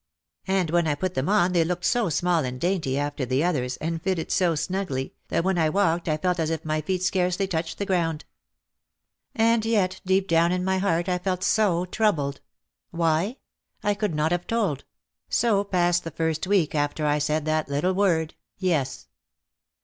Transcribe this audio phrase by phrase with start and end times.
[0.47, 3.77] And when I put them on they looked so small and dainty after the others,
[3.77, 7.45] and fitted so snugly, that when I walked I felt as if my feet scarcely
[7.45, 8.25] touched the ground.
[9.35, 12.41] And yet deep down in my heart I felt so troubled.
[12.89, 13.37] Why?
[13.83, 14.85] I could not have told.
[15.29, 19.05] So passed the first week after I had said that little word, "Yes."